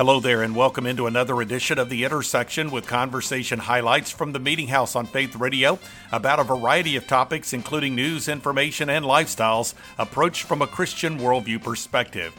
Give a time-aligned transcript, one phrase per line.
[0.00, 4.38] Hello there, and welcome into another edition of The Intersection with conversation highlights from the
[4.38, 5.78] Meeting House on Faith Radio
[6.10, 11.62] about a variety of topics, including news, information, and lifestyles, approached from a Christian worldview
[11.62, 12.32] perspective.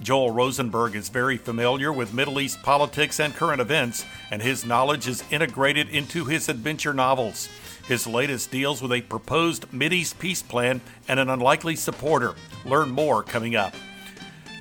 [0.00, 5.08] Joel Rosenberg is very familiar with Middle East politics and current events, and his knowledge
[5.08, 7.48] is integrated into his adventure novels.
[7.88, 12.36] His latest deals with a proposed Mideast peace plan and an unlikely supporter.
[12.64, 13.74] Learn more coming up.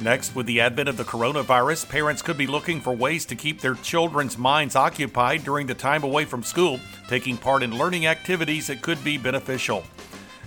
[0.01, 3.61] Next, with the advent of the coronavirus, parents could be looking for ways to keep
[3.61, 8.67] their children's minds occupied during the time away from school, taking part in learning activities
[8.67, 9.83] that could be beneficial.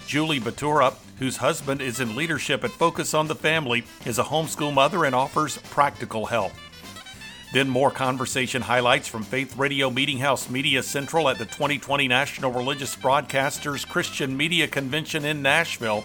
[0.06, 4.72] Julie Batura, whose husband is in leadership at Focus on the Family, is a homeschool
[4.72, 6.52] mother and offers practical help.
[7.52, 12.52] Then more conversation highlights from Faith Radio Meeting House Media Central at the 2020 National
[12.52, 16.04] Religious Broadcasters Christian Media Convention in Nashville.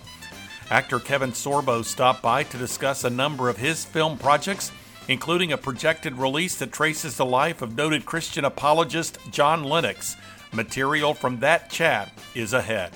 [0.69, 4.71] Actor Kevin Sorbo stopped by to discuss a number of his film projects,
[5.07, 10.15] including a projected release that traces the life of noted Christian apologist John Lennox.
[10.51, 12.91] Material from that chat is ahead.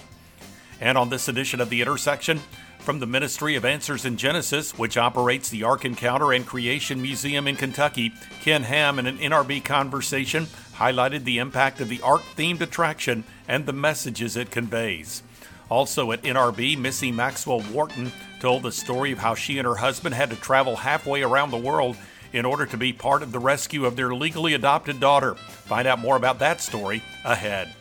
[0.80, 2.40] And on this edition of The Intersection,
[2.88, 7.46] from the Ministry of Answers in Genesis, which operates the Ark Encounter and Creation Museum
[7.46, 10.46] in Kentucky, Ken Ham in an NRB conversation
[10.76, 15.22] highlighted the impact of the Ark themed attraction and the messages it conveys.
[15.70, 20.16] Also at NRB, Missy Maxwell Wharton told the story of how she and her husband
[20.16, 21.98] had to travel halfway around the world
[22.34, 25.36] in order to be part of the rescue of their legally adopted daughter.
[25.36, 27.74] Find out more about that story ahead.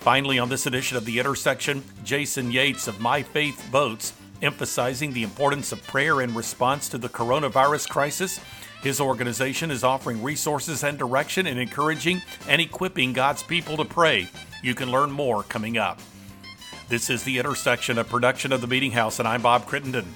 [0.00, 4.12] Finally, on this edition of The Intersection, Jason Yates of My Faith Votes,
[4.42, 8.40] emphasizing the importance of prayer in response to the coronavirus crisis.
[8.82, 14.28] His organization is offering resources and direction in encouraging and equipping God's people to pray.
[14.62, 15.98] You can learn more coming up.
[16.88, 20.14] This is The Intersection, a production of the Meeting House, and I'm Bob Crittenden.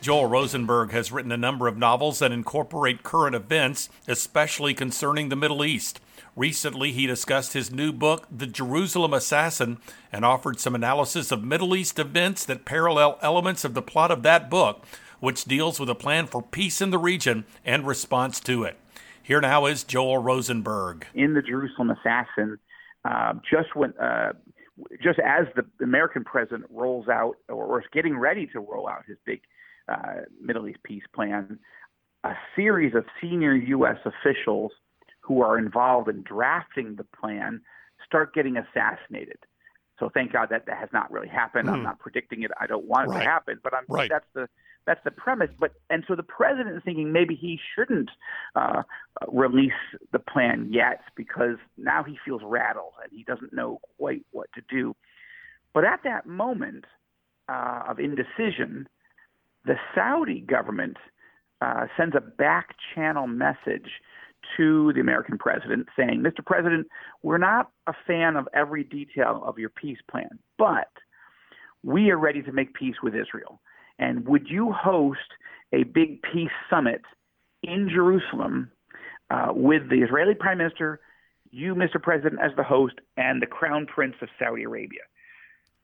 [0.00, 5.36] Joel Rosenberg has written a number of novels that incorporate current events, especially concerning the
[5.36, 5.98] Middle East.
[6.36, 9.78] Recently, he discussed his new book, The Jerusalem Assassin,
[10.12, 14.22] and offered some analysis of Middle East events that parallel elements of the plot of
[14.22, 14.84] that book,
[15.18, 18.76] which deals with a plan for peace in the region and response to it.
[19.20, 21.08] Here now is Joel Rosenberg.
[21.14, 22.60] In The Jerusalem Assassin,
[23.04, 24.34] uh, just when uh,
[25.02, 29.16] just as the American president rolls out or is getting ready to roll out his
[29.24, 29.40] big
[29.88, 31.58] uh, Middle East peace plan,
[32.24, 33.98] a series of senior U.S.
[34.04, 34.72] officials
[35.20, 37.60] who are involved in drafting the plan
[38.04, 39.38] start getting assassinated.
[39.98, 41.68] So thank God that that has not really happened.
[41.68, 41.72] Mm.
[41.72, 41.84] I'm hmm.
[41.84, 42.50] not predicting it.
[42.58, 43.22] I don't want it right.
[43.22, 44.10] to happen, but I'm right.
[44.10, 44.48] that's the
[44.86, 45.50] that's the premise.
[45.58, 48.10] But and so the president is thinking maybe he shouldn't
[48.56, 48.82] uh,
[49.28, 49.72] release
[50.12, 54.62] the plan yet because now he feels rattled and he doesn't know quite what to
[54.68, 54.94] do.
[55.74, 56.84] But at that moment
[57.48, 58.88] uh, of indecision,
[59.64, 60.96] the Saudi government
[61.60, 63.90] uh, sends a back channel message
[64.56, 66.44] to the American president saying, Mr.
[66.44, 66.86] President,
[67.22, 70.88] we're not a fan of every detail of your peace plan, but
[71.82, 73.60] we are ready to make peace with Israel.
[74.00, 75.20] And would you host
[75.72, 77.02] a big peace summit
[77.62, 78.72] in Jerusalem
[79.30, 81.00] uh, with the Israeli prime minister,
[81.52, 82.02] you, Mr.
[82.02, 85.02] President, as the host, and the crown prince of Saudi Arabia?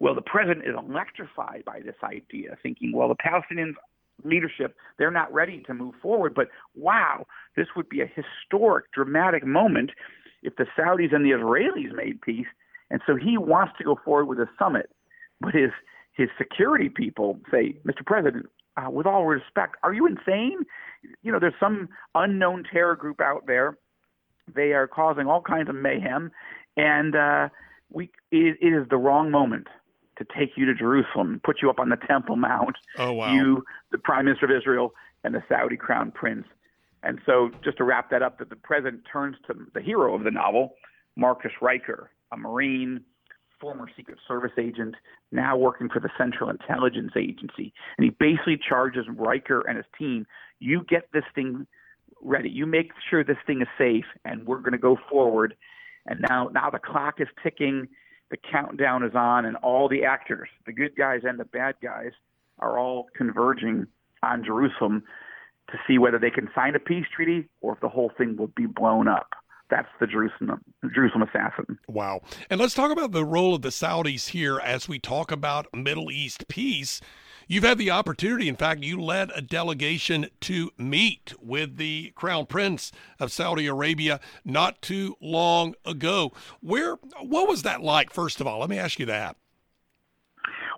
[0.00, 3.74] Well, the president is electrified by this idea, thinking, well, the Palestinians
[4.24, 6.34] leadership, they're not ready to move forward.
[6.34, 9.90] But wow, this would be a historic, dramatic moment
[10.42, 12.46] if the Saudis and the Israelis made peace.
[12.90, 14.90] And so he wants to go forward with a summit.
[15.40, 15.70] But his
[16.16, 18.04] his security people say, Mr.
[18.04, 18.46] President,
[18.76, 20.58] uh, with all respect, are you insane?
[21.22, 23.78] You know, there's some unknown terror group out there.
[24.52, 26.30] They are causing all kinds of mayhem,
[26.76, 27.48] and uh,
[27.90, 29.66] we it, it is the wrong moment
[30.18, 32.76] to take you to Jerusalem, put you up on the Temple Mount.
[32.96, 33.32] Oh wow!
[33.32, 34.92] You, the Prime Minister of Israel,
[35.24, 36.46] and the Saudi Crown Prince.
[37.02, 40.24] And so, just to wrap that up, that the president turns to the hero of
[40.24, 40.74] the novel,
[41.16, 43.00] Marcus Ryker, a Marine,
[43.60, 44.94] former Secret Service agent,
[45.32, 50.26] now working for the Central Intelligence Agency, and he basically charges Ryker and his team:
[50.58, 51.66] "You get this thing
[52.20, 52.50] ready.
[52.50, 55.56] You make sure this thing is safe, and we're going to go forward."
[56.06, 57.88] And now, now the clock is ticking
[58.30, 62.12] the countdown is on, and all the actors, the good guys and the bad guys,
[62.58, 63.86] are all converging
[64.22, 65.02] on Jerusalem
[65.70, 68.48] to see whether they can sign a peace treaty or if the whole thing will
[68.48, 69.28] be blown up.
[69.68, 70.62] That's the Jerusalem
[70.94, 71.78] Jerusalem assassin.
[71.88, 72.22] Wow.
[72.50, 76.10] And let's talk about the role of the Saudis here as we talk about Middle
[76.10, 77.00] East peace.
[77.48, 82.46] You've had the opportunity, in fact, you led a delegation to meet with the Crown
[82.46, 82.90] Prince
[83.20, 86.32] of Saudi Arabia not too long ago.
[86.60, 88.60] Where, what was that like, first of all?
[88.60, 89.36] Let me ask you that.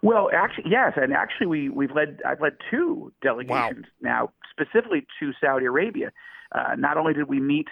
[0.02, 4.00] Well, actually, yes, and actually, we we've led I've led two delegations wow.
[4.00, 6.12] now, specifically to Saudi Arabia.
[6.52, 7.66] Uh, not only did we meet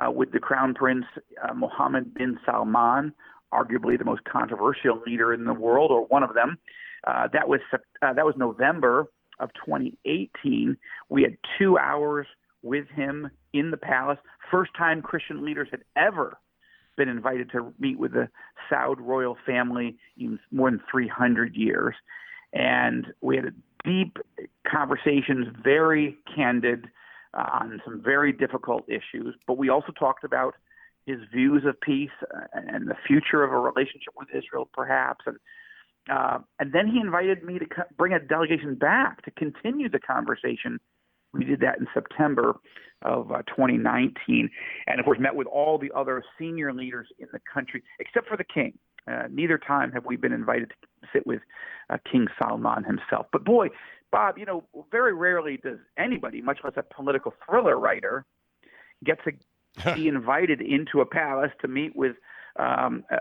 [0.00, 1.06] uh, with the Crown Prince
[1.42, 3.12] uh, Mohammed bin Salman,
[3.52, 6.58] arguably the most controversial leader in the world, or one of them.
[7.06, 9.06] Uh, that was uh, that was November
[9.38, 10.76] of 2018.
[11.08, 12.26] We had two hours
[12.62, 14.18] with him in the palace.
[14.50, 16.38] First time Christian leaders had ever
[16.96, 18.28] been invited to meet with the
[18.70, 21.94] Saud royal family in more than 300 years.
[22.52, 23.52] And we had
[23.84, 24.18] deep
[24.66, 26.86] conversations, very candid
[27.36, 29.34] uh, on some very difficult issues.
[29.46, 30.54] But we also talked about
[31.06, 35.24] his views of peace uh, and the future of a relationship with Israel, perhaps.
[35.26, 35.36] And
[36.10, 39.98] uh, and then he invited me to co- bring a delegation back to continue the
[39.98, 40.78] conversation.
[41.32, 42.56] We did that in September
[43.02, 44.50] of uh, 2019,
[44.86, 48.36] and of course met with all the other senior leaders in the country, except for
[48.36, 48.78] the king.
[49.10, 51.40] Uh, neither time have we been invited to sit with
[51.90, 53.26] uh, King Salman himself.
[53.32, 53.68] But boy,
[54.14, 54.62] Bob, you know,
[54.92, 58.24] very rarely does anybody, much less a political thriller writer,
[59.02, 62.14] get to be invited into a palace to meet with
[62.56, 63.18] um, uh,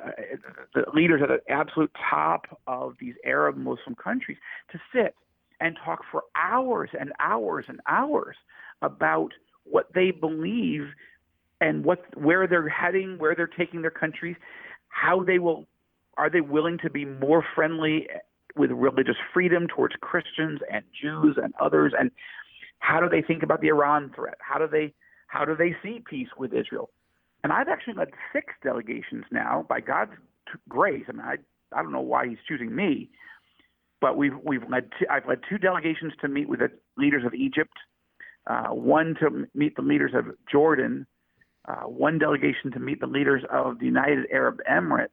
[0.75, 4.37] the leaders at the absolute top of these Arab Muslim countries
[4.71, 5.15] to sit
[5.59, 8.35] and talk for hours and hours and hours
[8.83, 9.31] about
[9.63, 10.89] what they believe
[11.59, 14.35] and what where they're heading, where they're taking their countries,
[14.89, 15.65] how they will
[16.17, 18.07] are they willing to be more friendly
[18.55, 22.11] with religious freedom towards Christians and Jews and others and
[22.83, 24.37] how do they think about the Iran threat?
[24.39, 24.93] How do they
[25.27, 26.89] how do they see peace with Israel?
[27.43, 30.11] And I've actually led six delegations now by God's
[30.67, 31.05] grace.
[31.07, 31.35] I mean, I
[31.73, 33.09] I don't know why He's choosing me,
[34.01, 37.33] but we've we've led two, I've led two delegations to meet with the leaders of
[37.33, 37.73] Egypt,
[38.47, 41.07] uh, one to meet the leaders of Jordan,
[41.65, 45.07] uh, one delegation to meet the leaders of the United Arab Emirates,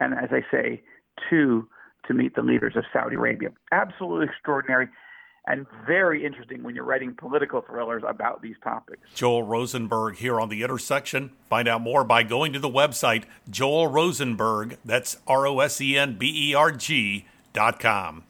[0.00, 0.82] and as I say,
[1.30, 1.68] two
[2.08, 3.50] to meet the leaders of Saudi Arabia.
[3.72, 4.88] Absolutely extraordinary
[5.46, 9.00] and very interesting when you're writing political thrillers about these topics.
[9.14, 11.30] Joel Rosenberg here on The Intersection.
[11.48, 15.96] Find out more by going to the website Joel Rosenberg, that's R O S E
[15.96, 18.24] N B E R G dot com.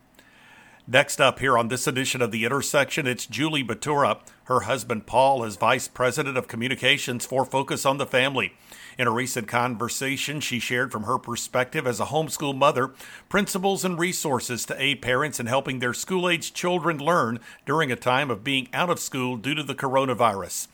[0.88, 4.20] Next up here on this edition of The Intersection, it's Julie Batura.
[4.44, 8.52] Her husband Paul is Vice President of Communications for Focus on the Family.
[8.96, 12.92] In a recent conversation, she shared from her perspective as a homeschool mother
[13.28, 17.96] principles and resources to aid parents in helping their school age children learn during a
[17.96, 20.68] time of being out of school due to the coronavirus.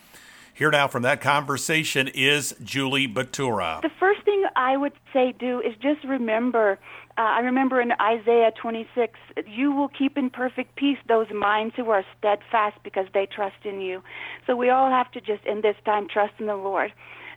[0.52, 3.80] Here now from that conversation is Julie Batura.
[3.80, 6.78] The first thing I would say do is just remember.
[7.18, 11.90] Uh, I remember in Isaiah 26, you will keep in perfect peace those minds who
[11.90, 14.02] are steadfast because they trust in you.
[14.46, 16.92] So we all have to just, in this time, trust in the Lord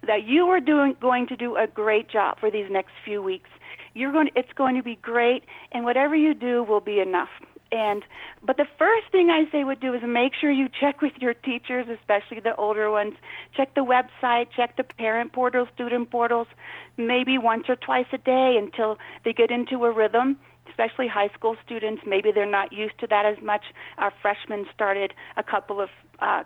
[0.07, 3.49] that you are doing going to do a great job for these next few weeks.
[3.93, 7.29] You're going to, it's going to be great and whatever you do will be enough.
[7.75, 8.03] And
[8.41, 11.33] but the first thing I say would do is make sure you check with your
[11.33, 13.15] teachers, especially the older ones.
[13.55, 16.47] Check the website, check the parent portals, student portals,
[16.95, 20.37] maybe once or twice a day until they get into a rhythm
[20.67, 22.01] especially high school students.
[22.05, 23.61] Maybe they're not used to that as much.
[23.97, 25.89] Our freshmen started a couple of
[26.19, 26.43] uh,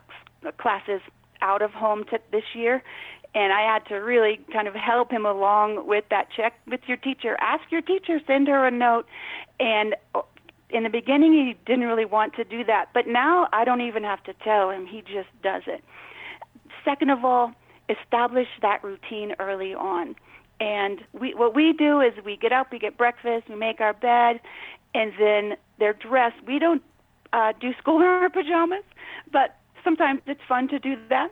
[0.57, 1.01] classes
[1.41, 2.83] out of home t- this year,
[3.33, 6.27] and I had to really kind of help him along with that.
[6.35, 7.37] Check with your teacher.
[7.39, 8.19] Ask your teacher.
[8.25, 9.05] Send her a note.
[9.59, 10.21] And uh,
[10.69, 14.03] in the beginning, he didn't really want to do that, but now I don't even
[14.03, 14.85] have to tell him.
[14.85, 15.83] He just does it.
[16.85, 17.53] Second of all,
[17.89, 20.15] establish that routine early on.
[20.59, 23.93] And we, what we do is we get up, we get breakfast, we make our
[23.93, 24.41] bed,
[24.93, 26.35] and then they're dressed.
[26.45, 26.83] We don't
[27.33, 28.83] uh, do school in our pajamas,
[29.31, 31.31] but sometimes it's fun to do that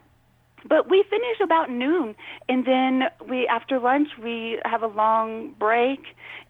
[0.68, 2.16] but we finish about noon
[2.50, 6.00] and then we after lunch we have a long break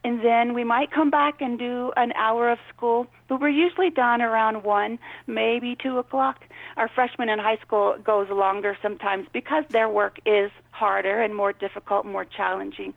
[0.03, 3.89] and then we might come back and do an hour of school but we're usually
[3.89, 4.97] done around one
[5.27, 6.45] maybe two o'clock.
[6.77, 11.51] Our freshmen in high school goes longer sometimes because their work is harder and more
[11.53, 12.93] difficult more challenging.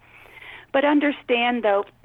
[0.73, 1.85] But understand though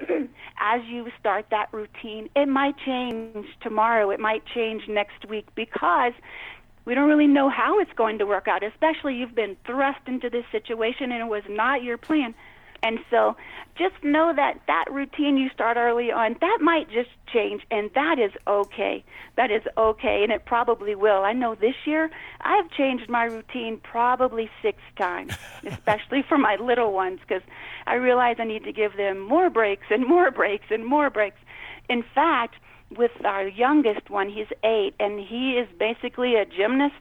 [0.60, 6.12] as you start that routine it might change tomorrow it might change next week because
[6.86, 10.30] we don't really know how it's going to work out, especially you've been thrust into
[10.30, 12.34] this situation and it was not your plan.
[12.82, 13.36] And so
[13.76, 18.18] just know that that routine you start early on, that might just change, and that
[18.18, 19.04] is okay.
[19.36, 21.24] That is okay, and it probably will.
[21.24, 22.10] I know this year
[22.42, 25.34] I've changed my routine probably six times,
[25.66, 27.42] especially for my little ones, because
[27.86, 31.40] I realize I need to give them more breaks and more breaks and more breaks.
[31.88, 32.56] In fact,
[32.96, 36.94] with our youngest one, he's eight, and he is basically a gymnast.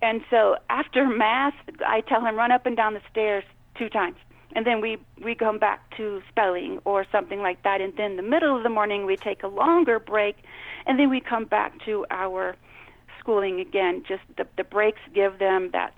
[0.00, 1.54] And so after math,
[1.86, 3.44] I tell him run up and down the stairs
[3.76, 4.16] two times,
[4.54, 7.80] and then we we come back to spelling or something like that.
[7.80, 10.36] And then the middle of the morning, we take a longer break,
[10.86, 12.56] and then we come back to our
[13.20, 14.04] schooling again.
[14.06, 15.94] Just the, the breaks give them that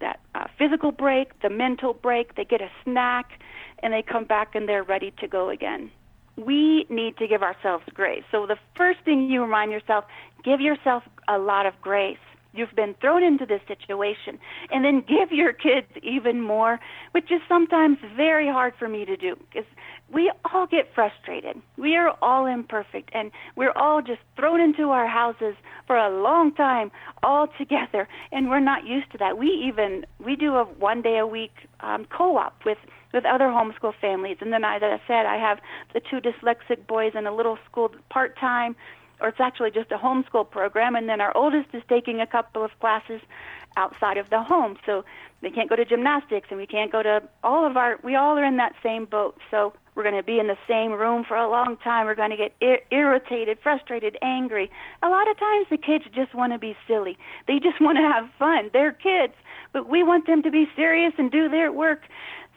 [0.00, 2.36] that uh, physical break, the mental break.
[2.36, 3.38] They get a snack,
[3.82, 5.90] and they come back and they're ready to go again.
[6.36, 8.24] We need to give ourselves grace.
[8.30, 10.04] So the first thing you remind yourself,
[10.44, 12.18] give yourself a lot of grace.
[12.56, 14.38] You've been thrown into this situation,
[14.70, 16.78] and then give your kids even more,
[17.10, 19.68] which is sometimes very hard for me to do because
[20.12, 21.60] we all get frustrated.
[21.76, 25.56] We are all imperfect, and we're all just thrown into our houses
[25.88, 26.92] for a long time
[27.24, 29.36] all together, and we're not used to that.
[29.36, 32.78] We even we do a one day a week um, co-op with
[33.14, 35.60] with other homeschool families, and then as I said, I have
[35.94, 38.76] the two dyslexic boys in a little school part time
[39.20, 42.64] or it's actually just a homeschool program, and then our oldest is taking a couple
[42.64, 43.20] of classes
[43.76, 44.76] outside of the home.
[44.84, 45.04] So
[45.40, 47.98] they can't go to gymnastics, and we can't go to all of our.
[48.02, 49.38] We all are in that same boat.
[49.50, 52.06] So we're going to be in the same room for a long time.
[52.06, 54.70] We're going to get ir- irritated, frustrated, angry.
[55.02, 57.16] A lot of times the kids just want to be silly.
[57.46, 58.70] They just want to have fun.
[58.72, 59.34] They're kids,
[59.72, 62.02] but we want them to be serious and do their work.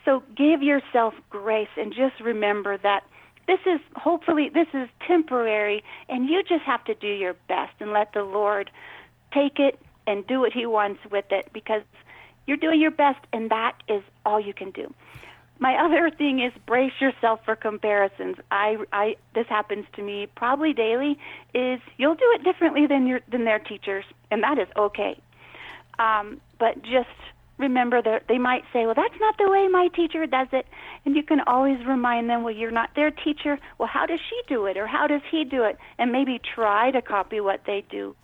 [0.08, 3.04] So give yourself grace and just remember that
[3.46, 7.92] this is hopefully this is temporary and you just have to do your best and
[7.92, 8.72] let the lord
[9.34, 11.82] take it and do what he wants with it because
[12.46, 14.94] you're doing your best and that is all you can do.
[15.60, 18.38] My other thing is brace yourself for comparisons.
[18.50, 21.18] I i this happens to me probably daily
[21.54, 25.20] is you'll do it differently than your than their teachers and that is okay.
[26.00, 27.10] Um but just
[27.58, 30.68] remember that they might say, well, that's not the way my teacher does it.
[31.06, 33.60] And you can always remind them, well, you're not their teacher.
[33.78, 34.78] Well, how does she do it?
[34.78, 35.78] Or how does he do it?
[35.98, 38.16] And maybe try to copy what they do.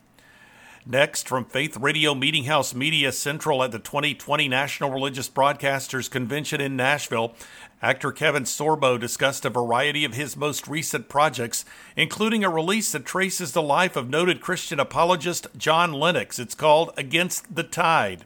[0.87, 6.59] Next, from Faith Radio Meeting House Media Central at the 2020 National Religious Broadcasters Convention
[6.61, 7.35] in Nashville,
[7.83, 11.65] actor Kevin Sorbo discussed a variety of his most recent projects,
[11.97, 16.39] including a release that traces the life of noted Christian apologist John Lennox.
[16.39, 18.25] It's called Against the Tide.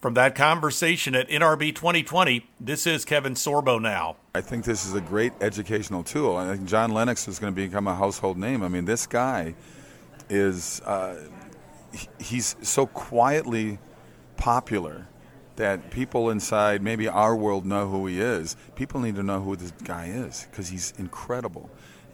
[0.00, 4.14] From that conversation at NRB 2020, this is Kevin Sorbo now.
[4.32, 6.36] I think this is a great educational tool.
[6.36, 8.62] I think John Lennox is going to become a household name.
[8.62, 9.54] I mean, this guy
[10.28, 10.80] is.
[10.82, 11.16] Uh,
[12.18, 13.78] he's so quietly
[14.36, 15.08] popular
[15.58, 18.56] that people inside maybe our world know who he is.
[18.74, 21.68] People need to know who this guy is because he's incredible.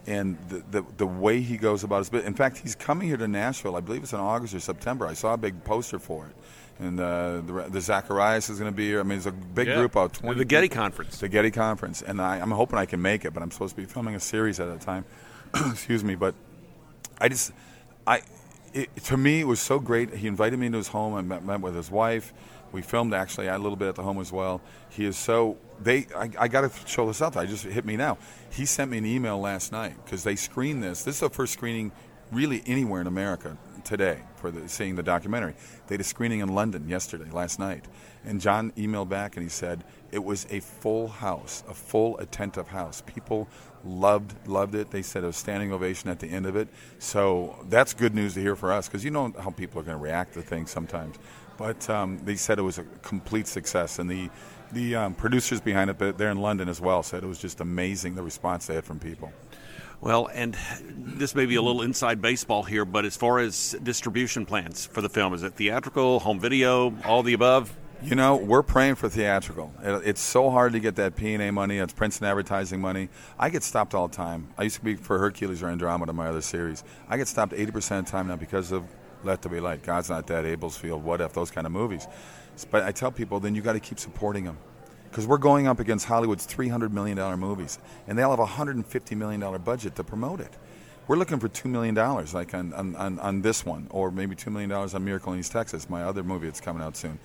[0.07, 2.27] And the, the, the way he goes about his business.
[2.27, 3.75] In fact, he's coming here to Nashville.
[3.75, 5.07] I believe it's in August or September.
[5.07, 6.35] I saw a big poster for it.
[6.77, 8.99] And uh, the, the Zacharias is going to be here.
[8.99, 9.75] I mean, it's a big yeah.
[9.75, 10.13] group out.
[10.13, 11.19] 20 the Getty Conference.
[11.19, 12.01] The Getty Conference.
[12.01, 14.19] And I, I'm hoping I can make it, but I'm supposed to be filming a
[14.19, 15.05] series at a time.
[15.55, 16.15] Excuse me.
[16.15, 16.35] But
[17.19, 17.53] I just,
[18.05, 18.21] I,
[18.73, 20.13] it, to me, it was so great.
[20.13, 21.13] He invited me into his home.
[21.13, 22.33] I met, met with his wife.
[22.75, 24.59] We filmed actually a little bit at the home as well.
[24.89, 26.07] He is so they.
[26.13, 27.37] I, I got to show this out.
[27.37, 28.17] I just hit me now.
[28.51, 31.03] He sent me an email last night because they screened this.
[31.03, 31.93] This is the first screening
[32.33, 35.53] really anywhere in America today for the, seeing the documentary.
[35.87, 37.85] They had a screening in London yesterday, last night,
[38.25, 42.67] and John emailed back and he said it was a full house, a full attentive
[42.67, 43.01] house.
[43.05, 43.47] People
[43.85, 44.91] loved loved it.
[44.91, 46.67] They said a standing ovation at the end of it.
[46.99, 49.97] So that's good news to hear for us because you know how people are going
[49.97, 51.17] to react to things sometimes.
[51.57, 54.29] But um, they said it was a complete success, and the
[54.71, 58.15] the um, producers behind it, they're in London as well, said it was just amazing
[58.15, 59.31] the response they had from people.
[60.01, 60.57] Well, and
[60.89, 65.01] this may be a little inside baseball here, but as far as distribution plans for
[65.01, 67.75] the film, is it theatrical, home video, all the above?
[68.03, 69.73] You know, we're praying for theatrical.
[69.81, 71.77] It's so hard to get that P&A money.
[71.77, 73.09] It's print and advertising money.
[73.39, 74.49] I get stopped all the time.
[74.57, 76.83] I used to be for Hercules or Andromeda, my other series.
[77.09, 78.83] I get stopped 80% of the time now because of
[79.25, 82.07] Let There Be Light, God's Not Dead, Abel's Field, What If, those kind of movies.
[82.71, 84.57] But I tell people, then you got to keep supporting them.
[85.09, 89.61] Because we're going up against Hollywood's $300 million movies, and they'll have a $150 million
[89.61, 90.51] budget to promote it.
[91.07, 94.71] we're looking for $2 million like on, on, on, this one, or maybe $2 million
[94.71, 97.17] on Miracle in East Texas, my other movie that's coming out soon.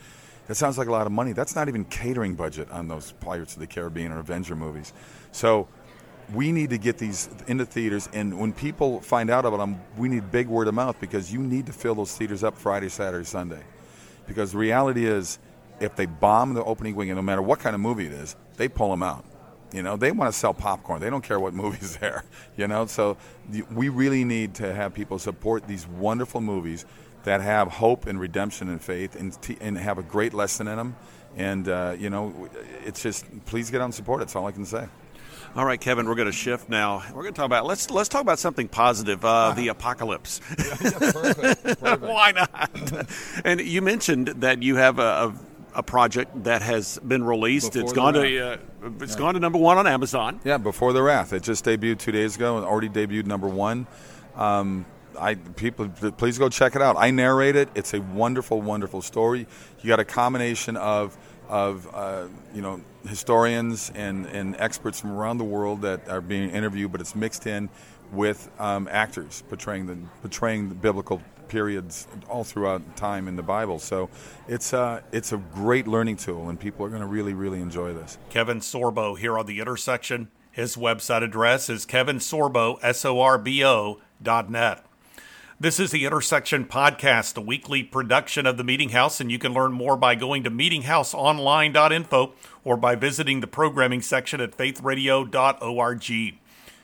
[0.47, 1.33] That sounds like a lot of money.
[1.33, 4.93] That's not even catering budget on those Pirates of the Caribbean or Avenger movies.
[5.33, 5.69] So
[6.35, 10.09] we need to get these into theaters, and when people find out about them, we
[10.09, 13.25] need big word of mouth because you need to fill those theaters up Friday, Saturday,
[13.25, 13.63] Sunday.
[14.27, 15.39] Because the reality is,
[15.81, 18.69] if they bomb the opening weekend, no matter what kind of movie it is, they
[18.69, 19.25] pull them out.
[19.73, 21.01] You know, they want to sell popcorn.
[21.01, 22.25] They don't care what movie's there.
[22.57, 23.17] You know, so
[23.73, 26.85] we really need to have people support these wonderful movies
[27.25, 30.97] that have hope and redemption and faith and, and have a great lesson in them.
[31.37, 32.49] And, uh, you know,
[32.85, 34.21] it's just, please get out and support.
[34.21, 34.89] That's all I can say.
[35.57, 37.03] All right, Kevin, we're going to shift now.
[37.09, 39.25] We're going to talk about let's let's talk about something positive.
[39.25, 40.41] Uh, the apocalypse.
[40.59, 42.03] yeah, yeah, perfect, perfect.
[42.03, 43.11] Why not?
[43.45, 45.35] and you mentioned that you have a, a,
[45.79, 47.73] a project that has been released.
[47.73, 48.23] Before it's gone Wrath.
[48.23, 49.19] to uh, it's yeah.
[49.19, 50.41] gone to number one on Amazon.
[50.45, 51.33] Yeah, before the Wrath.
[51.33, 53.89] It just debuted two days ago and already debuted number one.
[54.37, 54.87] Um,
[55.19, 56.95] I people please go check it out.
[56.97, 57.71] I narrate it.
[57.75, 59.49] It's a wonderful, wonderful story.
[59.81, 61.19] You got a combination of
[61.51, 66.51] of uh, you know historians and, and experts from around the world that are being
[66.51, 67.69] interviewed, but it's mixed in
[68.13, 73.81] with um, actors portraying the portraying the biblical periods all throughout time in the Bible.
[73.81, 74.09] So
[74.49, 77.93] it's uh, it's a great learning tool, and people are going to really really enjoy
[77.93, 78.17] this.
[78.31, 80.31] Kevin Sorbo here on the intersection.
[80.53, 84.85] His website address is kevinsorbo s o r b o dot net.
[85.63, 89.53] This is the Intersection Podcast, a weekly production of the Meeting House, and you can
[89.53, 92.33] learn more by going to meetinghouseonline.info
[92.65, 96.40] or by visiting the programming section at faithradio.org.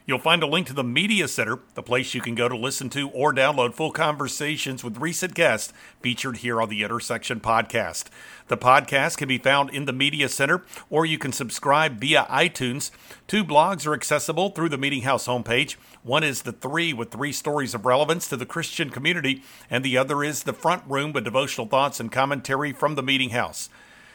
[0.08, 2.88] You'll find a link to the Media Center, the place you can go to listen
[2.90, 8.04] to or download full conversations with recent guests featured here on the Intersection Podcast.
[8.46, 12.92] The podcast can be found in the Media Center, or you can subscribe via iTunes.
[13.26, 15.72] Two blogs are accessible through the Meeting House homepage.
[16.04, 19.98] One is The Three, with three stories of relevance to the Christian community, and the
[19.98, 23.70] other is The Front Room, with devotional thoughts and commentary from the Meeting House.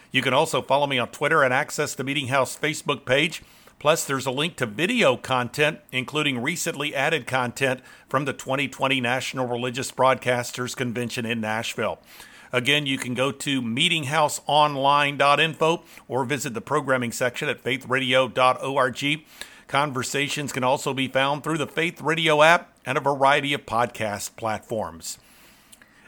[0.09, 3.43] You can also follow me on Twitter and access the Meeting House Facebook page.
[3.81, 9.47] Plus, there's a link to video content, including recently added content from the 2020 National
[9.47, 11.97] Religious Broadcasters Convention in Nashville.
[12.53, 19.25] Again, you can go to meetinghouseonline.info or visit the programming section at faithradio.org.
[19.67, 24.35] Conversations can also be found through the Faith Radio app and a variety of podcast
[24.35, 25.17] platforms.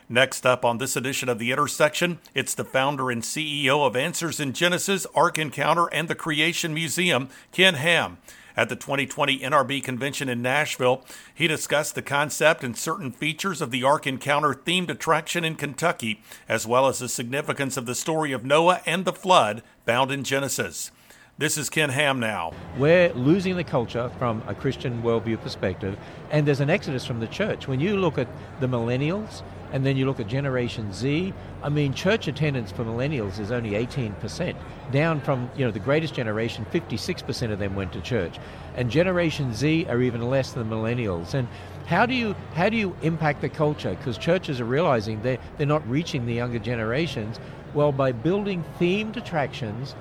[0.09, 4.39] Next up on this edition of The Intersection, it's the founder and CEO of Answers
[4.39, 8.17] in Genesis, Ark Encounter, and the Creation Museum, Ken Ham.
[8.55, 13.71] At the 2020 NRB convention in Nashville, he discussed the concept and certain features of
[13.71, 18.33] the Ark Encounter themed attraction in Kentucky, as well as the significance of the story
[18.33, 20.91] of Noah and the flood found in Genesis.
[21.37, 22.51] This is Ken Ham now.
[22.77, 25.97] We're losing the culture from a Christian worldview perspective,
[26.29, 27.67] and there's an exodus from the church.
[27.67, 28.27] When you look at
[28.59, 29.41] the millennials,
[29.73, 31.33] and then you look at Generation Z,
[31.63, 34.55] I mean, church attendance for millennials is only 18%,
[34.91, 38.37] down from, you know, the greatest generation, 56% of them went to church.
[38.75, 41.33] And Generation Z are even less than millennials.
[41.33, 41.47] And
[41.87, 43.95] how do you how do you impact the culture?
[43.95, 47.39] Because churches are realizing they they're not reaching the younger generations.
[47.73, 49.95] Well, by building themed attractions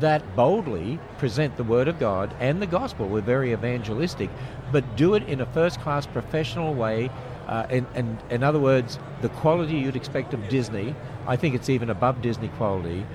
[0.00, 3.08] that boldly present the Word of God and the gospel.
[3.08, 4.30] We're very evangelistic,
[4.72, 7.10] but do it in a first class professional way
[7.46, 10.94] uh, and, and in other words, the quality you'd expect of Disney,
[11.26, 13.06] I think it's even above Disney quality.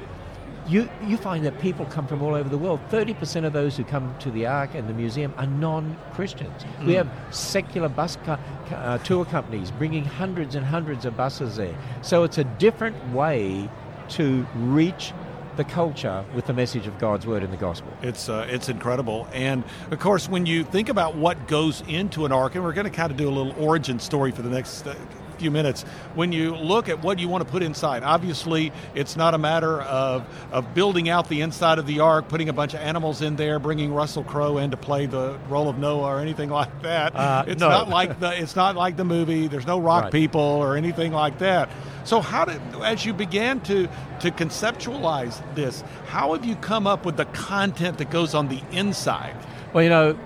[0.68, 2.82] You, you find that people come from all over the world.
[2.92, 6.64] 30% of those who come to the Ark and the museum are non Christians.
[6.64, 6.88] Mm.
[6.88, 8.38] We have secular bus co-
[8.72, 11.76] uh, tour companies bringing hundreds and hundreds of buses there.
[12.02, 13.70] So it's a different way
[14.10, 15.14] to reach
[15.58, 17.92] the culture with the message of God's word in the gospel.
[18.02, 22.32] It's uh, it's incredible, and of course, when you think about what goes into an
[22.32, 24.86] ark, and we're going to kind of do a little origin story for the next
[24.88, 24.96] uh,
[25.38, 25.84] few minutes.
[26.16, 29.82] When you look at what you want to put inside, obviously it's not a matter
[29.82, 33.36] of, of building out the inside of the ark, putting a bunch of animals in
[33.36, 37.16] there, bringing Russell Crowe in to play the role of Noah or anything like that.
[37.16, 37.70] Uh, it's no.
[37.70, 39.48] not like the it's not like the movie.
[39.48, 40.12] There's no rock Right.
[40.12, 41.70] people or anything like that.
[42.04, 43.88] So how did as you began to
[44.22, 48.62] to conceptualize this, how have you come up with the content that goes on the
[48.72, 49.36] inside?
[49.74, 50.18] Well, you know,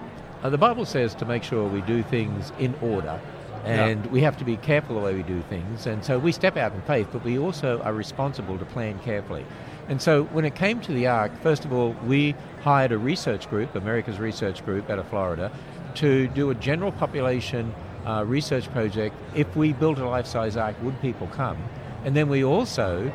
[0.43, 3.19] uh, the Bible says to make sure we do things in order.
[3.63, 5.85] And we have to be careful the way we do things.
[5.85, 9.45] And so we step out in faith, but we also are responsible to plan carefully.
[9.87, 13.49] And so when it came to the Ark, first of all, we hired a research
[13.49, 15.51] group, America's Research Group out of Florida,
[15.95, 17.73] to do a general population
[18.05, 19.15] uh, research project.
[19.35, 21.57] If we built a life size Ark, would people come?
[22.03, 23.11] And then we also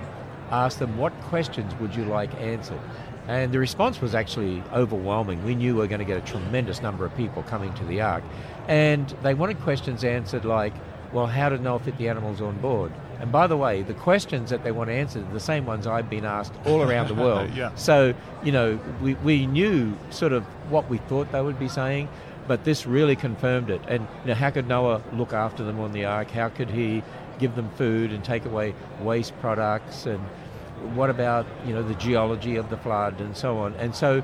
[0.51, 2.81] asked them, what questions would you like answered?
[3.27, 5.45] And the response was actually overwhelming.
[5.45, 8.01] We knew we were going to get a tremendous number of people coming to the
[8.01, 8.23] Ark.
[8.69, 10.73] And they wanted questions answered like,
[11.13, 12.93] well, how to Noah fit the animals on board?
[13.21, 16.11] And by the way, the questions that they want answered are the same ones I've
[16.11, 17.51] been asked all around the world.
[17.55, 17.75] yeah.
[17.77, 22.09] So, you know, we, we knew sort of what we thought they would be saying,
[22.47, 23.81] but this really confirmed it.
[23.89, 26.31] And you know, how could Noah look after them on the ark?
[26.31, 27.03] How could he
[27.39, 30.07] give them food and take away waste products?
[30.07, 30.21] And
[30.95, 33.75] what about, you know, the geology of the flood and so on?
[33.75, 34.23] And so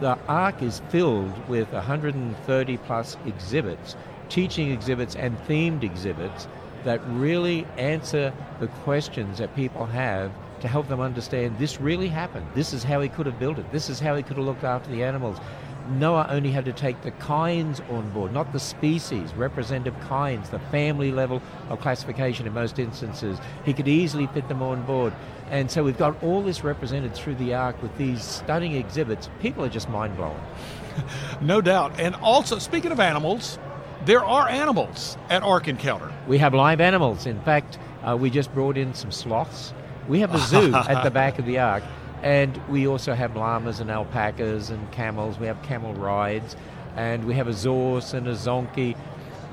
[0.00, 3.96] the ark is filled with 130 plus exhibits,
[4.28, 6.48] teaching exhibits and themed exhibits
[6.84, 10.30] that really answer the questions that people have
[10.60, 12.46] to help them understand this really happened.
[12.54, 13.70] This is how he could have built it.
[13.72, 15.38] This is how he could have looked after the animals.
[15.88, 20.58] Noah only had to take the kinds on board, not the species, representative kinds, the
[20.58, 23.38] family level of classification in most instances.
[23.64, 25.12] He could easily fit them on board.
[25.50, 29.28] And so we've got all this represented through the ark with these stunning exhibits.
[29.40, 30.40] People are just mind blown.
[31.40, 31.98] No doubt.
[31.98, 33.58] And also, speaking of animals,
[34.04, 36.12] there are animals at Ark Encounter.
[36.28, 37.26] We have live animals.
[37.26, 39.74] In fact, uh, we just brought in some sloths.
[40.06, 41.82] We have a zoo at the back of the ark,
[42.24, 45.38] and we also have llamas and alpacas and camels.
[45.38, 46.56] We have camel rides,
[46.96, 48.96] and we have a zorse and a zonkey.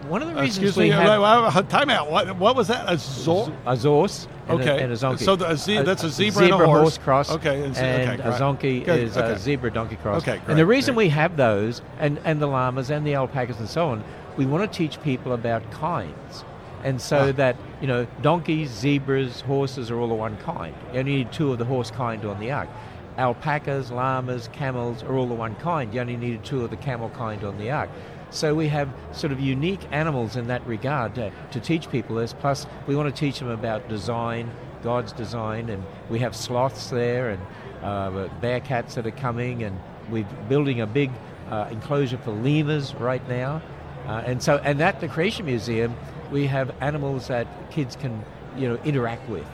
[0.07, 2.10] One of the uh, reasons Excuse we me, have time out.
[2.10, 2.91] What, what was that?
[2.91, 3.53] A zor?
[3.67, 4.79] a zorse and, Okay.
[4.79, 5.19] a, and a zonkey.
[5.19, 6.97] So the- a ze- that's a zebra and a zebra horse.
[6.97, 7.29] cross.
[7.29, 8.39] Okay, and and, okay, a great.
[8.41, 9.34] zonkey Good, is okay.
[9.34, 10.23] a zebra donkey cross.
[10.23, 11.05] Okay, And the reason great.
[11.05, 14.03] we have those, and, and the llamas and the alpacas and so on,
[14.38, 16.45] we want to teach people about kinds.
[16.83, 17.31] And so Ah.
[17.33, 20.73] that, you know, donkeys, zebras, horses are all of one kind.
[20.93, 22.69] You only need two of the horse kind on the ark.
[23.17, 25.93] Alpacas, llamas, camels are all of one kind.
[25.93, 27.89] You only needed two of the camel kind on the ark.
[28.29, 32.33] So we have sort of unique animals in that regard to, to teach people this.
[32.33, 34.49] Plus, we want to teach them about design,
[34.83, 37.41] God's design, and we have sloths there and
[37.83, 39.77] uh, bear cats that are coming, and
[40.09, 41.11] we're building a big
[41.49, 43.61] uh, enclosure for lemurs right now.
[44.07, 45.93] Uh, and so, and at the Creation Museum,
[46.31, 48.23] we have animals that kids can,
[48.57, 49.45] you know, interact with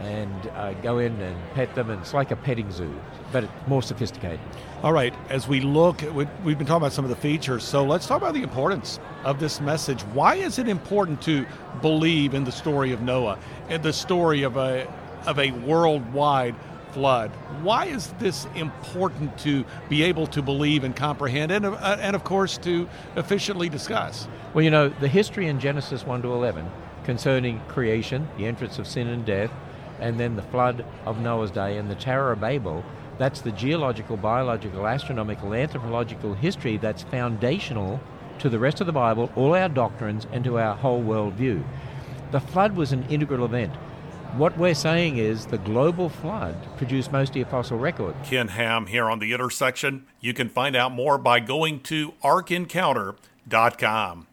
[0.00, 1.88] and uh, go in and pet them.
[1.88, 2.92] And it's like a petting zoo,
[3.32, 4.40] but more sophisticated.
[4.82, 7.84] All right, as we look, we- we've been talking about some of the features, so
[7.84, 10.02] let's talk about the importance of this message.
[10.12, 11.46] Why is it important to
[11.80, 13.38] believe in the story of Noah
[13.70, 14.86] and the story of a
[15.26, 16.54] of a worldwide
[16.94, 17.30] flood?
[17.62, 22.24] Why is this important to be able to believe and comprehend, and uh, and of
[22.24, 24.28] course to efficiently discuss?
[24.54, 26.70] Well, you know, the history in Genesis 1 to 11
[27.04, 29.50] concerning creation, the entrance of sin and death,
[30.00, 32.84] and then the flood of Noah's day and the Tower of Babel,
[33.18, 38.00] that's the geological, biological, astronomical, anthropological history that's foundational
[38.38, 41.62] to the rest of the Bible, all our doctrines, and to our whole worldview.
[42.32, 43.74] The flood was an integral event.
[44.36, 48.16] What we're saying is the global flood produced most of the fossil record.
[48.24, 50.06] Ken Ham here on The Intersection.
[50.18, 54.26] You can find out more by going to arkencounter.com.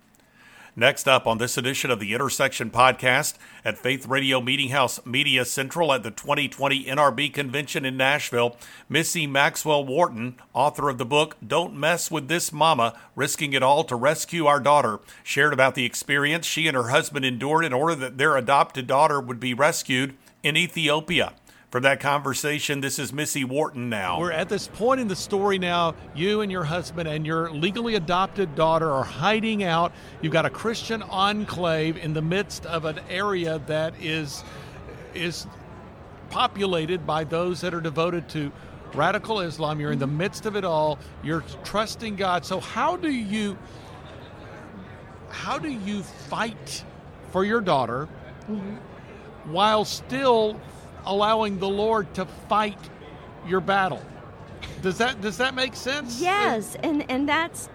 [0.74, 3.34] Next up on this edition of the Intersection podcast
[3.66, 8.56] at Faith Radio Meeting House Media Central at the 2020 NRB Convention in Nashville,
[8.88, 13.84] Missy Maxwell Wharton, author of the book Don't Mess with This Mama Risking It All
[13.84, 17.94] to Rescue Our Daughter, shared about the experience she and her husband endured in order
[17.96, 21.34] that their adopted daughter would be rescued in Ethiopia.
[21.72, 24.20] From that conversation, this is Missy Wharton now.
[24.20, 25.96] We're at this point in the story now.
[26.14, 29.94] You and your husband and your legally adopted daughter are hiding out.
[30.22, 34.44] You've got a Christian enclave in the midst of an area that is
[35.14, 35.48] is
[36.30, 38.52] populated by those that are devoted to
[38.94, 39.80] radical Islam.
[39.80, 41.00] You're in the midst of it all.
[41.24, 42.46] You're trusting God.
[42.46, 43.58] So how do you
[45.30, 46.84] how do you fight
[47.32, 48.10] for your daughter
[48.50, 48.76] mm-hmm.
[49.54, 50.60] while still
[51.06, 52.78] allowing the Lord to fight
[53.48, 54.02] your battle?
[54.82, 56.22] Does that does that make sense?
[56.22, 57.70] Yes, and and that's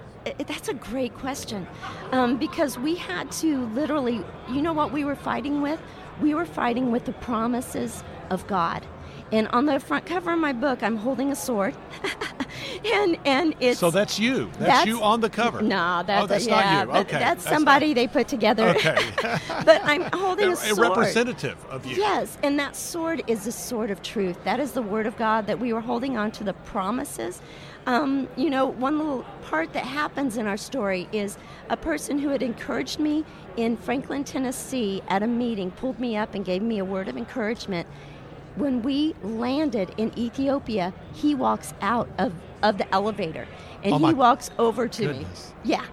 [0.47, 1.67] that's a great question,
[2.13, 5.81] um, because we had to literally, you know, what we were fighting with?
[6.21, 8.85] We were fighting with the promises of God.
[9.33, 11.75] And on the front cover of my book, I'm holding a sword,
[12.85, 14.51] and and it's So that's you.
[14.59, 15.63] That's, you on the cover.
[15.63, 17.01] No, that's, oh, that's yeah, not you.
[17.01, 18.69] Okay, that's not- somebody they put together.
[18.69, 18.97] Okay.
[19.65, 20.91] but I'm holding a, a a sword.
[20.91, 21.97] representative of you.
[21.97, 24.43] Yes, and that sword is the sword of truth.
[24.45, 27.41] That is the word of God that we were holding on to the promises.
[27.87, 31.37] Um, you know, one little part that happens in our story is
[31.69, 33.25] a person who had encouraged me
[33.57, 37.17] in Franklin, Tennessee at a meeting pulled me up and gave me a word of
[37.17, 37.89] encouragement.
[38.57, 43.47] When we landed in Ethiopia, he walks out of, of the elevator
[43.85, 45.53] and Oh, he walks over to goodness.
[45.65, 45.71] me.
[45.75, 45.85] Yeah.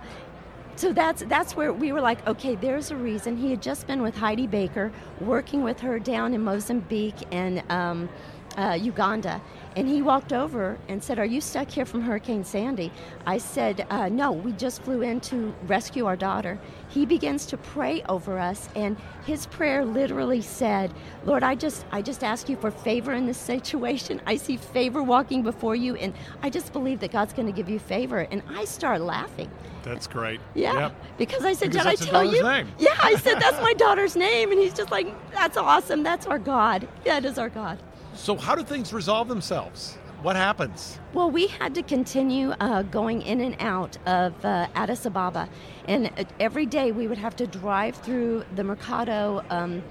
[0.76, 3.38] So that's that's where we were like, okay, there's a reason.
[3.38, 8.10] He had just been with Heidi Baker, working with her down in Mozambique and um,
[8.58, 9.42] uh, Uganda,
[9.76, 12.92] and he walked over and said, Are you stuck here from Hurricane Sandy?
[13.26, 16.60] I said, uh, No, we just flew in to rescue our daughter.
[16.90, 20.94] He begins to pray over us, and his prayer literally said,
[21.26, 24.22] Lord, I just, I just ask you for favor in this situation.
[24.28, 26.14] I see favor walking before you, and
[26.44, 28.20] I just believe that God's going to give you favor.
[28.20, 29.50] And I start laughing.
[29.84, 30.40] That's great.
[30.54, 30.74] Yeah.
[30.80, 30.96] Yep.
[31.18, 32.42] Because I said, Because Did I tell you?
[32.44, 32.68] name.
[32.80, 34.52] Yeah, I said, That's my daughter's name.
[34.52, 36.04] And he's just like, That's awesome.
[36.04, 36.88] That's our God.
[37.04, 37.80] That is our God.
[38.24, 39.98] So, how do things resolve themselves?
[40.22, 40.98] What happens?
[41.14, 45.50] Well, we had to continue uh, going in and out of uh, Addis Ababa,
[45.90, 49.44] and uh, every day we would have to drive through the Mercado.
[49.50, 49.84] Um,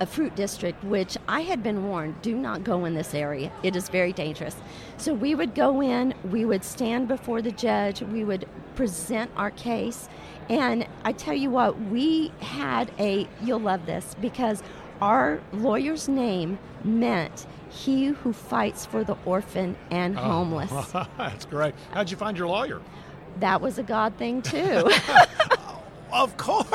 [0.00, 3.52] a fruit district, which I had been warned, do not go in this area.
[3.62, 4.56] It is very dangerous.
[4.96, 9.52] So we would go in, we would stand before the judge, we would present our
[9.52, 10.08] case,
[10.48, 14.64] and I tell you what, we had a, you'll love this, because
[15.00, 20.92] our lawyer's name meant he who fights for the orphan and oh, homeless.
[21.18, 21.74] That's great.
[21.92, 22.80] How'd you find your lawyer?
[23.40, 24.90] That was a God thing too.
[26.14, 26.68] Of course.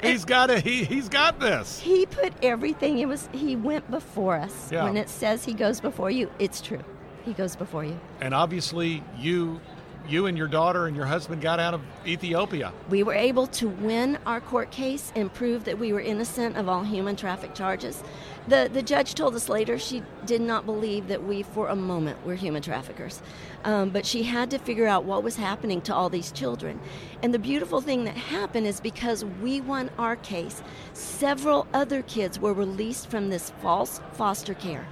[0.00, 0.62] He's got it.
[0.62, 1.80] He, he's got this.
[1.80, 3.00] he put everything.
[3.00, 4.70] It was he went before us.
[4.70, 4.84] Yeah.
[4.84, 6.84] When it says he goes before you, it's true.
[7.24, 7.98] He goes before you.
[8.20, 9.60] And obviously, you,
[10.08, 12.72] you and your daughter and your husband got out of Ethiopia.
[12.90, 16.68] We were able to win our court case and prove that we were innocent of
[16.68, 18.02] all human traffic charges.
[18.46, 22.24] The, the judge told us later she did not believe that we, for a moment,
[22.26, 23.22] were human traffickers.
[23.64, 26.78] Um, but she had to figure out what was happening to all these children.
[27.22, 30.62] And the beautiful thing that happened is because we won our case,
[30.92, 34.86] several other kids were released from this false foster care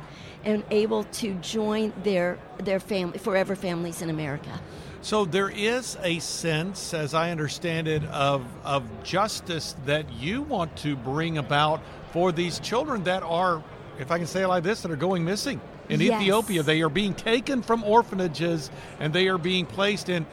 [0.44, 4.60] and able to join their, their family, forever families in America.
[5.02, 10.76] So there is a sense, as I understand it, of of justice that you want
[10.78, 11.80] to bring about
[12.12, 13.62] for these children that are,
[13.98, 16.20] if I can say it like this, that are going missing in Yes.
[16.22, 16.62] Ethiopia.
[16.62, 20.24] They are being taken from orphanages and they are being placed in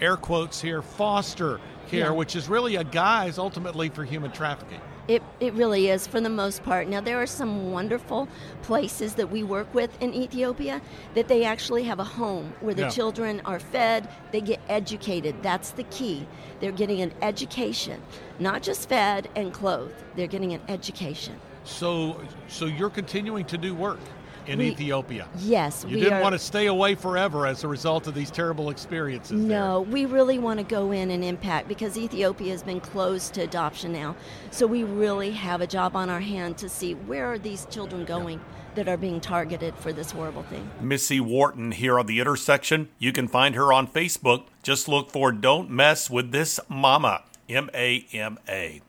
[0.00, 2.10] air quotes here foster care, Yeah.
[2.10, 4.80] which is really a guise ultimately for human trafficking.
[5.08, 6.88] It, it really is for the most part.
[6.88, 8.28] Now, there are some wonderful
[8.62, 10.80] places that we work with in Ethiopia
[11.14, 12.88] that they actually have a home where the Yeah.
[12.90, 15.36] children are fed, they get educated.
[15.42, 16.26] That's the key.
[16.58, 18.02] They're getting an education,
[18.40, 21.38] not just fed and clothed, they're getting an education.
[21.62, 24.00] So, so you're continuing to do work
[24.46, 25.26] in We- Ethiopia.
[25.38, 26.22] Yes, You we didn't are.
[26.22, 29.30] want to stay away forever as a result of these terrible experiences.
[29.46, 29.58] there.
[29.60, 33.42] No, we really want to go in and impact because Ethiopia has been closed to
[33.42, 34.16] adoption now.
[34.50, 38.04] So we really have a job on our hand to see where are these children
[38.04, 38.40] going
[38.74, 40.68] that are being targeted for this horrible thing.
[40.80, 42.88] Missy Wharton here on the intersection.
[42.98, 44.44] You can find her on Facebook.
[44.62, 48.82] Just look for Don't Mess with This Mama, M A M A.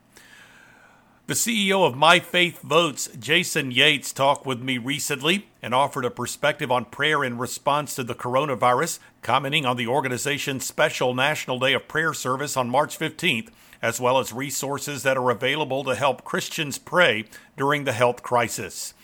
[1.28, 6.10] The CEO of My Faith Votes, Jason Yates, talked with me recently and offered a
[6.10, 11.74] perspective on prayer in response to the coronavirus, commenting on the organization's special National Day
[11.74, 13.50] of Prayer service on March 15th,
[13.82, 17.26] as well as resources that are available to help Christians pray
[17.58, 18.94] during the health crisis.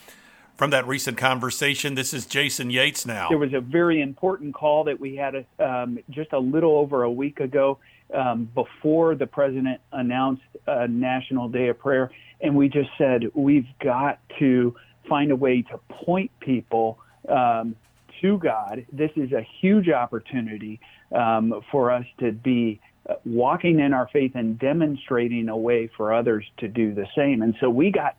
[0.56, 3.28] From that recent conversation, this is Jason Yates now.
[3.28, 7.10] There was a very important call that we had um, just a little over a
[7.12, 7.80] week ago
[8.12, 12.10] um, before the president announced a National Day of Prayer.
[12.40, 14.74] And we just said, we've got to
[15.08, 17.76] find a way to point people um,
[18.20, 18.86] to God.
[18.92, 20.80] This is a huge opportunity
[21.14, 26.12] um, for us to be uh, walking in our faith and demonstrating a way for
[26.12, 27.42] others to do the same.
[27.42, 28.16] And so we got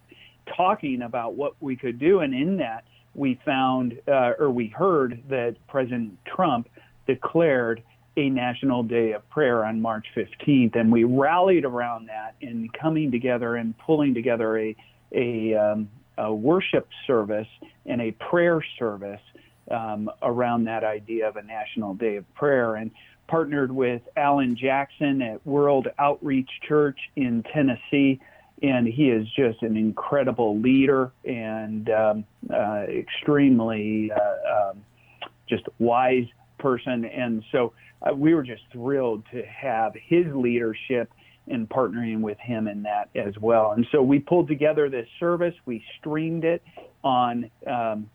[0.55, 2.19] talking about what we could do.
[2.19, 6.69] And in that, we found uh, or we heard that President Trump
[7.07, 7.81] declared
[8.17, 10.75] a national day of prayer on March 15th.
[10.75, 14.75] And we rallied around that in coming together and pulling together a,
[15.11, 17.47] a, um, a worship service
[17.85, 19.21] and a prayer service
[19.69, 22.75] um, around that idea of a national day of prayer.
[22.75, 22.91] And
[23.27, 28.19] partnered with Allen Jackson at World Outreach Church in Tennessee
[28.61, 34.83] and he is just an incredible leader and um, uh, extremely uh, um,
[35.47, 36.27] just wise
[36.65, 37.05] person.
[37.05, 41.11] And so uh, we were just thrilled to have his leadership
[41.47, 43.73] and partnering with him in that as well.
[43.73, 45.53] And so we pulled together this service.
[45.67, 46.63] We streamed it
[47.03, 48.09] on um,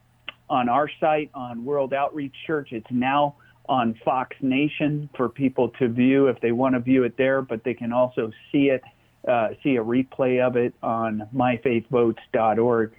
[0.48, 2.70] on our site on World Outreach Church.
[2.72, 3.36] It's now
[3.68, 7.62] on Fox Nation for people to view if they want to view it there, but
[7.62, 8.82] they can also see it
[9.28, 12.92] uh, see a replay of it on myfaithvotes.org.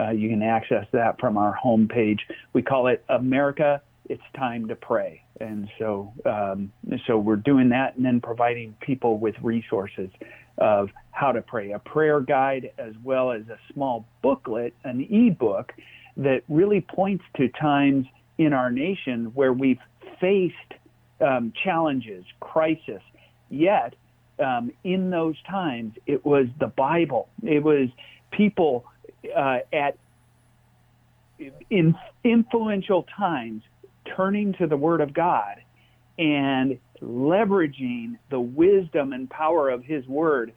[0.00, 2.18] Uh, you can access that from our homepage.
[2.54, 3.82] We call it America.
[4.08, 6.72] It's time to pray, and so um,
[7.06, 10.10] so we're doing that, and then providing people with resources
[10.58, 15.72] of how to pray, a prayer guide, as well as a small booklet, an e-book
[16.16, 18.06] that really points to times
[18.38, 19.80] in our nation where we've
[20.20, 20.54] faced
[21.20, 23.02] um, challenges, crisis,
[23.50, 23.94] yet
[24.38, 27.28] um, in those times it was the Bible.
[27.42, 27.88] It was
[28.30, 28.84] people
[29.34, 29.96] uh, at
[31.70, 33.62] in influential times
[34.16, 35.56] turning to the Word of God
[36.18, 40.52] and leveraging the wisdom and power of His Word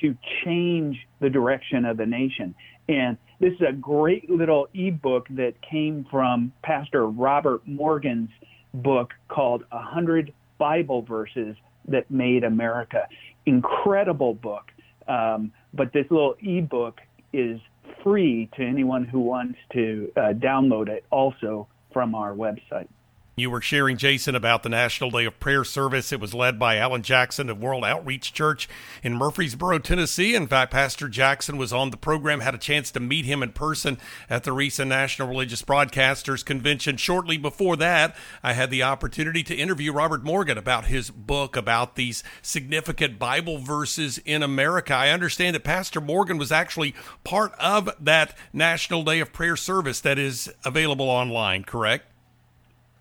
[0.00, 2.54] to change the direction of the nation.
[2.88, 8.30] And this is a great little ebook that came from Pastor Robert Morgan's
[8.74, 11.56] book called A Hundred Bible Verses
[11.88, 13.06] That Made America.
[13.46, 14.70] Incredible book.
[15.08, 17.00] Um, but this little ebook
[17.32, 17.60] is
[18.02, 22.88] free to anyone who wants to uh, download it also from our website.
[23.36, 26.12] You were sharing, Jason, about the National Day of Prayer service.
[26.12, 28.68] It was led by Allen Jackson of World Outreach Church
[29.02, 30.34] in Murfreesboro, Tennessee.
[30.34, 33.52] In fact, Pastor Jackson was on the program, had a chance to meet him in
[33.52, 36.96] person at the recent National Religious Broadcasters Convention.
[36.96, 41.94] Shortly before that, I had the opportunity to interview Robert Morgan about his book about
[41.94, 44.92] these significant Bible verses in America.
[44.92, 50.00] I understand that Pastor Morgan was actually part of that National Day of Prayer service
[50.00, 52.09] that is available online, correct?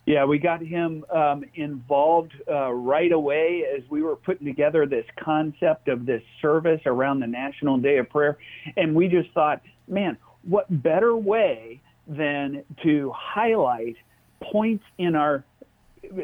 [0.10, 5.06] Yeah, we got him um, involved uh, right away as we were putting together this
[5.24, 8.40] concept of this service around the National Day of Prayer.
[8.76, 13.98] And we just thought, man, what better way than to highlight
[14.42, 15.44] points in our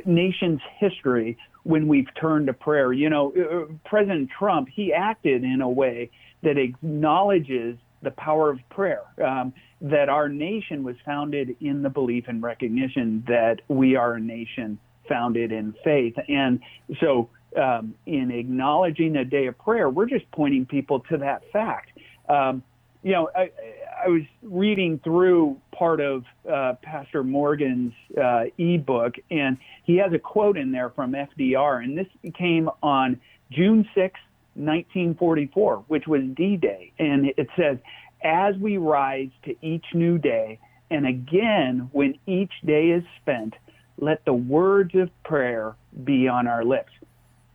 [0.04, 2.92] nation's history when we've turned to prayer?
[2.92, 6.10] You know, uh, uh, President Trump, he acted in a way
[6.42, 9.04] that acknowledges the power of prayer.
[9.24, 9.54] Um,
[9.86, 14.80] that our nation was founded in the belief and recognition that we are a nation
[15.08, 16.16] founded in faith.
[16.28, 16.60] And
[17.00, 21.92] so, um, in acknowledging a day of prayer, we're just pointing people to that fact.
[22.28, 22.64] Um,
[23.04, 23.52] you know, I,
[24.04, 30.20] I, was reading through part of uh, Pastor Morgan's uh, ebook, and he has a
[30.20, 33.22] quote in there from FDR, and this came on
[33.52, 34.20] June 6,
[34.56, 36.92] 1944, which was D Day.
[36.98, 37.78] And it says,
[38.26, 40.60] as we rise to each new day,
[40.90, 43.54] and again when each day is spent,
[43.98, 46.92] let the words of prayer be on our lips.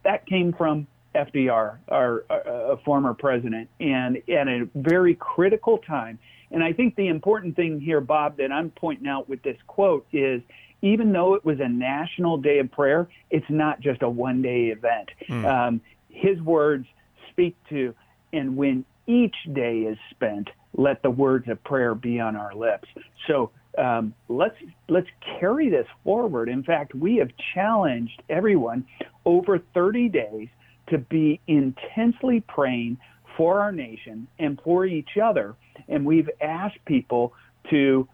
[0.04, 6.18] That came from FDR, our, our former president, and at a very critical time.
[6.52, 10.06] And I think the important thing here, Bob, that I'm pointing out with this quote
[10.12, 10.40] is
[10.82, 14.68] even though it was a national day of prayer, it's not just a one day
[14.68, 15.10] event.
[15.28, 15.44] Mm.
[15.44, 16.86] Um, his words
[17.30, 17.94] speak to,
[18.32, 22.88] and when each day is spent, let the words of prayer be on our lips.
[23.26, 24.56] So um, let's
[24.88, 26.48] let's carry this forward.
[26.48, 28.84] In fact, we have challenged everyone
[29.24, 30.48] over 30 days
[30.88, 32.98] to be intensely praying
[33.36, 35.54] for our nation and for each other,
[35.88, 37.32] and we've asked people
[37.70, 38.08] to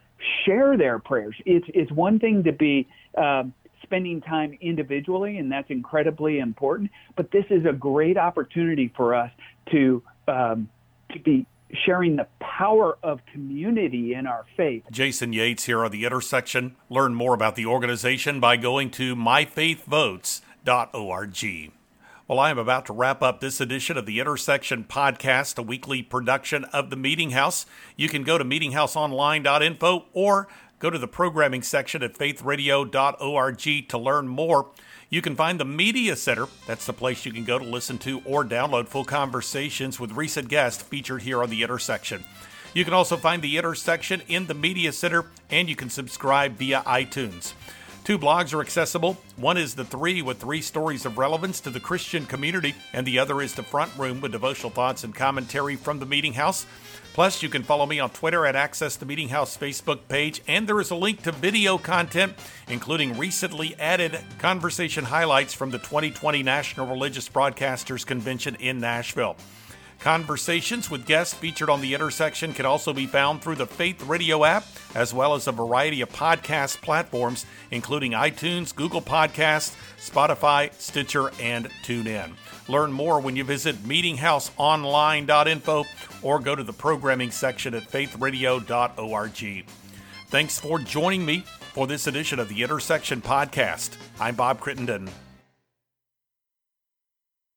[0.44, 1.34] share their prayers.
[1.46, 6.90] It's it's one thing to be um, spending time individually, and that's incredibly important.
[7.16, 9.30] But this is a great opportunity for us
[9.70, 10.68] to um,
[11.12, 11.46] to be
[11.84, 14.84] sharing the power of community in our faith.
[14.90, 16.76] Jason Yates here on The Intersection.
[16.88, 21.72] Learn more about the organization by going to myfaithvotes.org.
[22.28, 26.02] Well, I am about to wrap up this edition of the Intersection Podcast, a weekly
[26.02, 27.66] production of the Meeting House.
[27.94, 34.28] You can go to meetinghouseonline.info or go to the programming section at faithradio.org to learn
[34.28, 34.70] more.
[35.08, 36.46] You can find the Media Center.
[36.66, 40.48] That's the place you can go to listen to or download full conversations with recent
[40.48, 42.24] guests featured here on The Intersection.
[42.74, 46.82] You can also find The Intersection in the Media Center, and you can subscribe via
[46.86, 47.54] iTunes.
[48.04, 49.16] Two blogs are accessible.
[49.36, 53.18] One is The Three with three stories of relevance to the Christian community, and the
[53.18, 56.66] other is The Front Room with devotional thoughts and commentary from the Meeting House.
[57.16, 60.68] Plus, you can follow me on Twitter at Access the Meeting House Facebook page, and
[60.68, 62.34] there is a link to video content,
[62.68, 69.34] including recently added conversation highlights from the 2020 National Religious Broadcasters Convention in Nashville.
[69.98, 74.44] Conversations with guests featured on the intersection can also be found through the Faith Radio
[74.44, 81.30] app, as well as a variety of podcast platforms, including iTunes, Google Podcasts, Spotify, Stitcher,
[81.40, 82.32] and TuneIn.
[82.68, 85.84] Learn more when you visit meetinghouseonline.info
[86.22, 89.64] or go to the programming section at faithradio.org.
[90.28, 93.96] Thanks for joining me for this edition of the Intersection Podcast.
[94.18, 95.10] I'm Bob Crittenden.